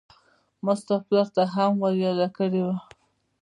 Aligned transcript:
ما 0.63 0.73
ستا 0.79 0.95
پلار 1.05 1.27
ته 1.35 1.43
هم 1.53 1.71
ور 1.83 1.93
ياده 2.05 2.27
کړې 2.37 2.61
وه. 2.65 2.75